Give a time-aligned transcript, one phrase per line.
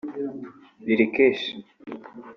[0.85, 1.45] Lil Kesh